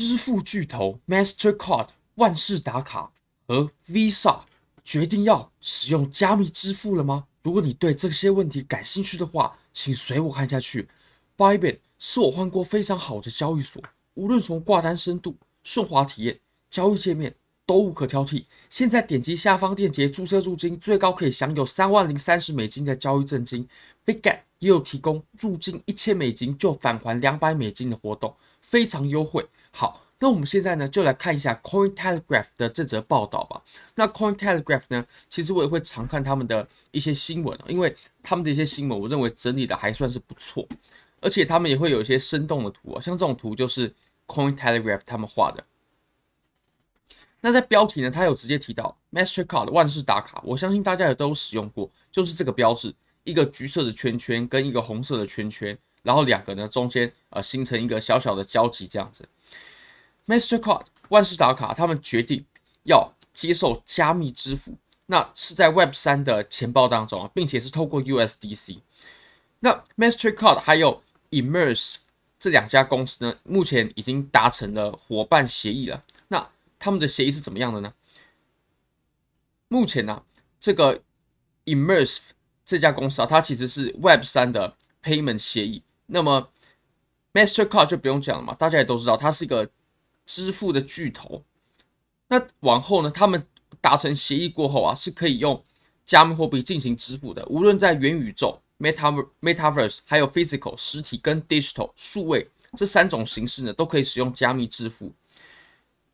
[0.00, 3.12] 支付巨头 Mastercard 万事达卡
[3.46, 4.40] 和 Visa
[4.82, 7.26] 决定要使用加密支付了吗？
[7.42, 10.88] 如果你对这些问题感兴趣的话，请随我看下去。
[11.36, 13.82] Bybit 是我换过非常好的交易所，
[14.14, 16.40] 无论从挂单深度、顺滑体验、
[16.70, 17.34] 交易界面
[17.66, 18.46] 都无可挑剔。
[18.70, 23.68] 现在点击下方链接注册入金，最高可以享有三万零三十美金的交易赠金。
[24.06, 29.46] Bigget 也有提供入金一千美金就返还两百美金的活动，非常优惠。
[29.70, 30.06] 好。
[30.22, 33.62] 那我们现在呢，就来看一下 Cointelegraph 的这则报道吧。
[33.94, 40.68] 那 Cointelegraph 呢，其实我也会常看他们的一些新闻，因为他们的一些新闻，我认为整理的还算是不错，
[41.22, 43.90] 而且他们也会有一些生动的图啊，像这种图就是
[44.26, 45.64] Cointelegraph 他们画的。
[47.40, 52.94] 那在标题呢，他有直接提到 Mastercard 万事达卡，我相信大家也都使用过，就是这个标志，
[53.24, 59.26] 一个橘色的圈圈跟一个红色的圈圈，然后两个呢中间呃形成一个小小的交集这样子。
[60.30, 62.46] Mastercard 万事达卡，他们决定
[62.84, 68.78] 要接受加密支付，那是在 Web 三的钱包当中，并且是透过 USDC。
[69.58, 71.96] 那 Mastercard 还有 Immers
[72.38, 76.00] 这两家公司呢，目前已经达成了伙伴协议了。
[76.28, 77.92] 那他们的协议是怎么样的呢？
[79.66, 80.22] 目前呢、啊，
[80.60, 81.02] 这个
[81.64, 82.18] Immers
[82.64, 85.82] 这家公司啊，它其实是 Web 三的 Payment 协议。
[86.06, 86.50] 那么
[87.32, 89.68] Mastercard 就不用讲了嘛，大家也都知道，它是一个。
[90.30, 91.42] 支付的巨头，
[92.28, 93.10] 那往后呢？
[93.10, 93.44] 他们
[93.80, 95.60] 达成协议过后啊，是可以用
[96.06, 97.44] 加密货币进行支付的。
[97.46, 105.12] 无论在元宇宙 （Meta Metaverse） 还有 Physical 实体跟 Digital 数位这三种形式呢，都可以使用加密支付。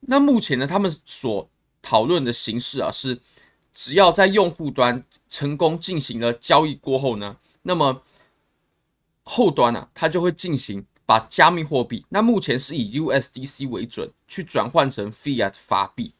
[0.00, 1.48] 那目前呢，他们所
[1.80, 3.18] 讨论的形式啊，是
[3.72, 8.02] 只要在用户端成功进行了交易过后呢，那么
[9.22, 10.84] 后端呢、啊，它就会进行。
[11.04, 16.14] 把加密货币，那目前是以 USDC 为准，去转换成 Fiat 法币。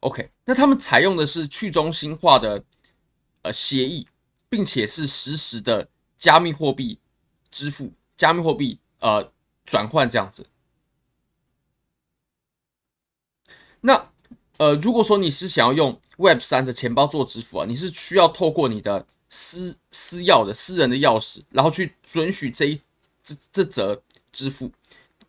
[0.00, 2.64] OK，那他们采用的是去中心化的
[3.42, 4.08] 呃协议，
[4.48, 6.98] 并且是实时的加密货币
[7.50, 9.32] 支付、加密货币呃
[9.64, 10.46] 转换这样子。
[13.82, 14.10] 那
[14.58, 19.06] 呃，如果说你是想要用 Web 三的钱包做支付啊，你是需要透过你的。
[19.30, 22.78] 私私钥的私人的钥匙，然后去准许这一
[23.22, 24.70] 这这则支付。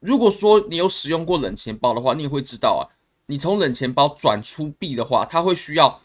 [0.01, 2.83] 如果说你有使用过冷钱包的话，你也会知道啊，
[3.27, 6.01] 你从冷钱包转出币的话，它会需要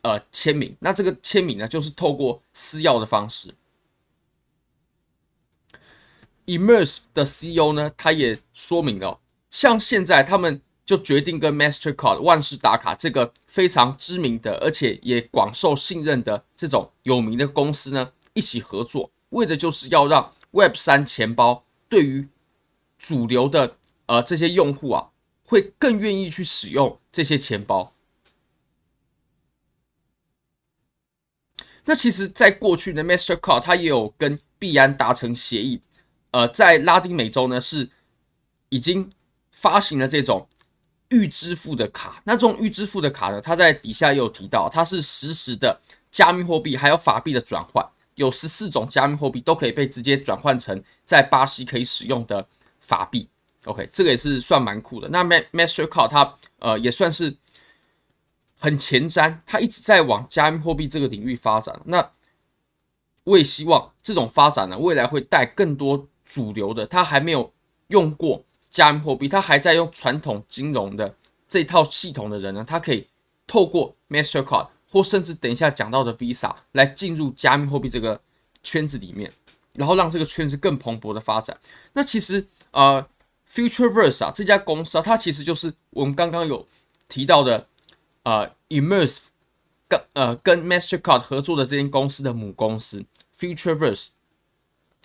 [0.00, 0.74] 呃签名。
[0.78, 3.54] 那这个签名呢，就是透过私钥的方式。
[6.46, 10.62] Immers 的 CEO 呢，他也说明了，像现在他们。
[10.90, 22.26] 就决定跟 Mastercard 万事达卡这个非常知名的，而且也广受信任的这种有名的公司呢一起合作，为的就是要让 Web 三钱包对于
[22.98, 25.10] 主流的呃这些用户啊，
[25.44, 27.94] 会更愿意去使用这些钱包。
[31.84, 35.80] 那其实，在过去呢，Mastercard 它也有跟币安达成协议，
[36.32, 37.90] 呃，在拉丁美洲呢是
[38.70, 39.08] 已经
[39.52, 40.48] 发行了这种。
[41.10, 43.40] 预支付的卡，那这种预支付的卡呢？
[43.40, 45.78] 它在底下也有提到，它是实时的
[46.10, 47.84] 加密货币还有法币的转换，
[48.14, 52.46] 有十四种加密货币都可以被直接转换成在巴西可以使用的
[52.80, 53.28] 法币。
[53.64, 55.08] OK，这个也是算蛮酷的。
[55.08, 57.36] 那 Mastercard 它呃也算是
[58.58, 61.78] 很前瞻，它一直在往加密货币这个领域发展。
[61.84, 62.10] 那
[63.24, 67.52] 我也希望这种发展呢，未来会带更多主流的，它还没有
[67.88, 68.44] 用过。
[68.70, 71.12] 加密货币，他还在用传统金融的
[71.48, 73.08] 这套系统的人呢，他可以
[73.46, 78.20] 透过 Mastercard 或甚至等一下讲到的 Visa 来进入加密货币这个
[78.62, 79.32] 圈子里面，
[79.74, 81.58] 然后让这个圈子更蓬勃的发展。
[81.92, 83.04] 那其实呃
[83.52, 86.64] ，Futureverse 啊这家公司啊，它其实就是我们刚刚有
[87.08, 87.66] 提到的
[88.22, 89.18] 呃，Immers
[89.88, 93.04] 跟呃跟 Mastercard 合作的这间公司的母公司
[93.36, 94.10] Futureverse。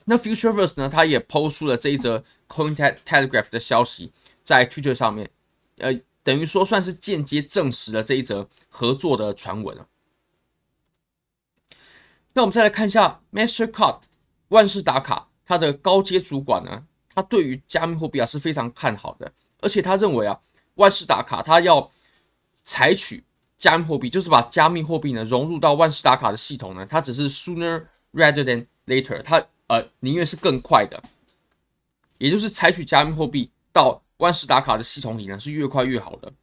[0.03, 2.23] 那 Futureverse 呢，它也抛出了这一则。
[2.47, 4.11] Cointelegraph 的消息
[4.43, 5.29] 在 Twitter 上面，
[5.77, 9.87] 呃，等于说算是间接证实了这一则合作的传闻了。
[12.33, 13.99] 那我们再来看一下 Mastercard
[14.49, 19.31] 万事达卡，它的高阶主管呢，他对于加密货币啊是非常看好的，
[19.61, 20.39] 而且他认为啊，
[20.75, 21.89] 万事达卡他要
[22.63, 23.23] 采取
[23.57, 31.01] 加密货币，就是把加密货币呢融入到万事达卡的系统呢，它只是 sooner rather than later，它呃宁愿是更快的。
[32.17, 36.33] 也就是采取加密货币到万事达卡的系统里呢，是越快越好的。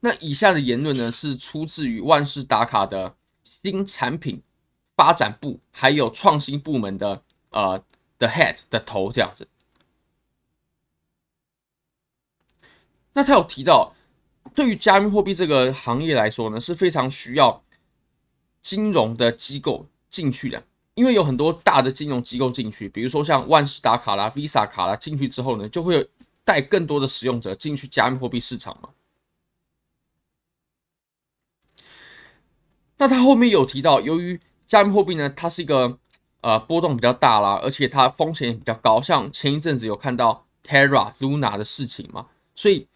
[0.00, 4.40] 那以下的言论呢，是出自于万事达卡的新产品
[4.96, 7.84] 发展部还有创新部门的呃
[8.18, 9.48] 的 head 的头这样子。
[13.14, 13.92] 那他有提到，
[14.54, 17.64] 对于加密货币这个行业来说呢，是非常需要
[18.62, 20.64] 金融的机构进去的，
[20.98, 26.04] 因为有很多大的金融机构进去，比如说像万事达卡啦、Visa 卡啦进去之后呢，就会有
[26.42, 28.88] 带更多的使用者进去加密货币市场嘛。
[32.96, 35.96] 那他后面有提到，由于加密货币呢，它是一个
[36.40, 42.88] 呃波动比较大啦，而且它风险也比较高，像前一阵子有看到 Terra Luna 的事情嘛，所以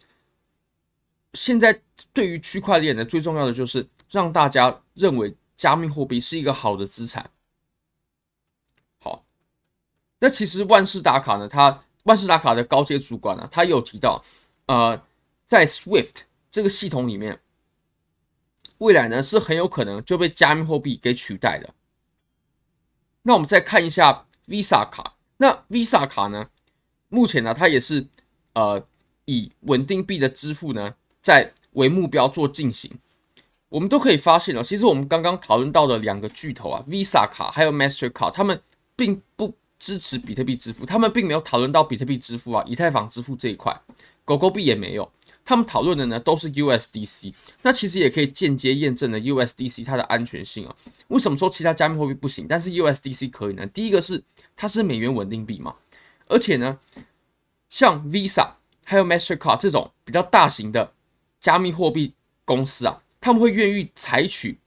[1.35, 1.81] 现在
[2.13, 7.31] 对于区块链呢，最重要的就是让大家认为加密货币是一个好的资产。
[10.23, 14.23] 那其实万事达卡呢，它万事达卡的高阶主管呢，他有提到，
[14.67, 15.03] 呃，
[15.45, 17.41] 在 Swift 这个系统里面。
[18.79, 21.75] 未来呢，是很有可能就被加密货币给取代的。
[23.23, 26.49] 那我们再看一下 Visa 卡，那 Visa 卡呢，
[27.09, 28.07] 目前呢，它也是
[28.53, 28.85] 呃
[29.25, 32.89] 以稳定币的支付呢，在为目标做进行。
[33.71, 38.61] 我们都可以发现哦，其实我们刚刚讨论到的两个巨头啊，Visa 卡还有 Mastercard，他们
[38.95, 43.77] 并不支持比特币支付，他们并没有讨论到比特币支付啊、以太坊支付这一块，
[44.25, 45.11] 狗狗币也没有。
[45.45, 50.77] 他们讨论的呢都是 USDC，那其实也可以间接验证了 USDC 它的安全性啊。
[51.09, 53.67] 为什么说其他加密货币不行，但是 USDC 可以呢？
[53.67, 54.23] 第一个是
[54.55, 55.75] 它是美元稳定币嘛，
[56.29, 56.79] 而且呢，
[57.69, 58.53] 像 Visa
[58.85, 60.93] 还有 Mastercard 这种比较大型的
[61.41, 62.15] 加密货币
[62.45, 64.61] 公司啊，他们会愿意采取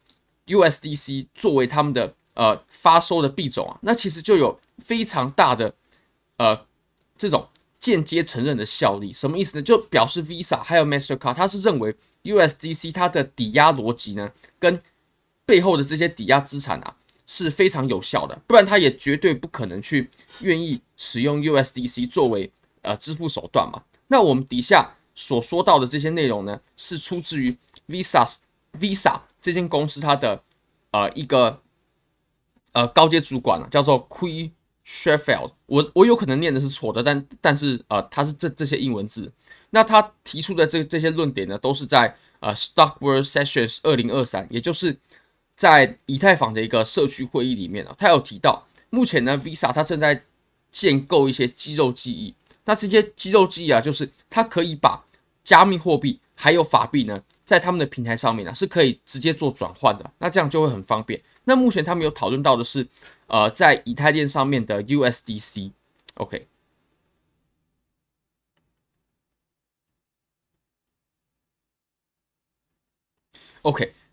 [0.48, 5.74] USDC 作为他们的呃发收的币种啊，那其实就有非常大的
[6.38, 6.66] 呃
[7.18, 7.48] 这种。
[7.78, 9.62] 间接承认的效力什么意思呢？
[9.62, 14.82] 就表示 Visa 还有 Mastercard，它是认为 USDC 它的抵押逻辑呢，跟
[15.46, 16.96] 背后的这些抵押资产啊
[17.28, 22.52] 是非常有效的，不然它也绝对不可能去愿意使用 USDC 作为
[22.82, 23.84] 呃支付手段嘛。
[24.08, 27.56] 那我们底下所说到的这些内容呢，是出自于
[27.88, 28.28] Visa
[28.80, 30.42] Visa 这间公司它的
[30.90, 31.62] 呃一个
[32.72, 34.50] 呃高阶主管啊，叫做 Quy
[34.88, 39.32] Sheffield，我我有可能念的是错的，但但是呃，他是这这些英文字。
[39.72, 44.96] 那他提出的这这些论点呢，都是在呃 Stockworth Sessions 二零二三，也就是
[45.56, 50.24] 在以太坊的一个社区会议里面啊，他有提到，目前呢，Visa 它正在
[50.72, 52.36] 建构一些肌肉记忆。
[52.66, 55.04] 那这些肌肉记忆啊，就是它可以把
[55.44, 60.12] 加密货币还有法币呢，在他们的平台上面呢，是可以直接做转换的。
[60.20, 61.20] 那这样就会很方便。
[61.46, 62.88] 那目前他们有讨论到的是。
[63.28, 66.46] 呃，在以太链上面的 USDC，OK，OK，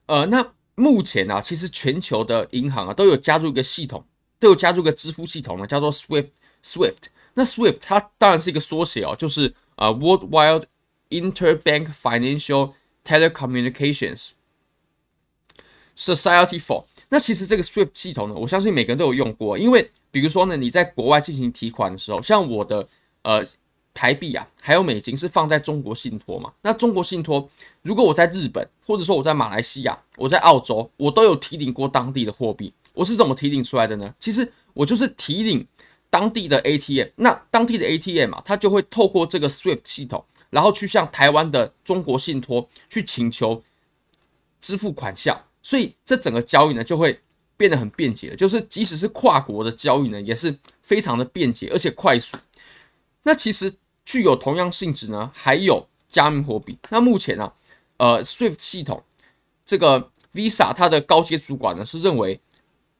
[0.07, 4.07] 呃，那目前啊，其实全球的银行啊都有加入一个系统，
[4.41, 7.05] 都有加入一个支付系统呢，叫做 SWIFT，SWIFT。
[7.35, 10.65] 那 SWIFT 它当然是一个缩写哦，就是呃 Worldwide
[11.11, 12.73] Interbank Financial
[13.05, 14.31] Telecommunications
[15.95, 16.87] Society for。
[17.13, 22.89] 那其实这个 Swift 系统呢，我相信每个人都有用过，因为比如说呢，你在国外进行提款的时候，像我的
[23.21, 23.45] 呃
[23.93, 26.51] 台币啊，还有美金是放在中国信托嘛。
[26.63, 27.47] 那中国信托，
[27.83, 32.73] 如果我在日本，或者说我在马来西亚，我在澳洲，我都有提领过当地的货币。
[32.95, 34.15] 我是怎么提领出来的呢？
[34.19, 35.67] 其实我就是提领
[36.09, 43.63] 当地的 ATM，那当地的 ATM 啊，它就会透过这个 Swift 系统，然后去向台湾的中国信托去请求
[44.63, 45.39] 支付款项。
[45.63, 47.21] 所以这整个交易呢，就会
[47.57, 52.37] 变得很便捷了，就是即使是跨国的交易呢，也是非常的便捷而且快速。
[53.23, 53.73] 那其实
[54.05, 56.77] 具有同样性质呢，还有加密货币。
[56.91, 57.45] 那目前呢、
[57.97, 59.03] 啊，呃，Swift 系统
[59.65, 62.41] 这个 Visa 它的高阶主管呢是认为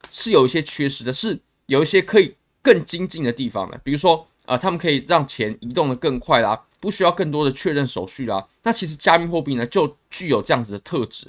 [0.09, 3.77] 是有一些缺失的，是有一些可以更精进的地方的。
[3.83, 8.47] 比如说，呃，他们可以让钱移动的更快啦，不需要更多的确认手续啦。
[8.63, 11.27] 那其实加密货币呢，就具有这样子的特质。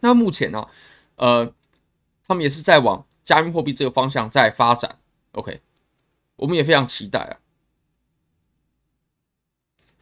[0.00, 0.66] 那目前呢，
[1.16, 1.52] 呃，
[2.26, 4.98] 他们也是在往加密货币这个方向在发展。
[5.32, 5.60] OK，
[6.36, 7.36] 我们也非常期待啊。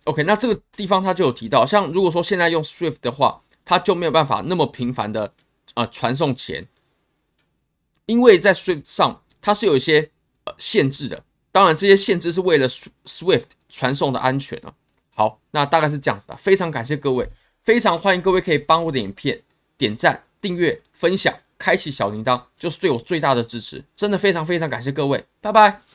[0.05, 5.35] OK，那这个地方他就有提到，像如果说现在用 Swift 的话，它就没有办法那么频繁的
[5.75, 6.69] 呃传送钱，
[8.07, 10.12] 因为在 Swift 上它是有一些
[10.45, 11.25] 呃限制的。
[11.50, 14.73] 当然，这些限制是为了 Swift 传送的安全啊。
[15.12, 16.37] 好，那大概是这样子的。
[16.37, 17.29] 非常感谢各位，
[17.62, 19.43] 非常欢迎各位可以帮我的影片。
[19.78, 23.85] 点赞、订阅、分享、开启小铃铛，就是对我最大的支持。
[23.97, 25.86] 真的非常非常感谢各位，拜拜。